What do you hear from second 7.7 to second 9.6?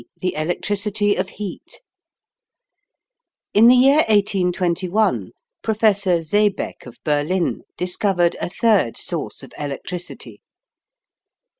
discovered a third source of